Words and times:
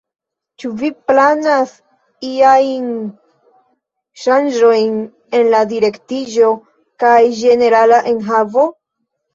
Ĉu 0.61 0.69
vi 0.77 0.87
planas 1.09 1.73
iajn 2.29 2.89
ŝanĝojn 4.25 4.99
en 5.43 5.53
la 5.55 5.63
direktiĝo 5.77 6.53
kaj 7.07 7.17
ĝenerala 7.45 8.07
enhavo? 8.17 8.71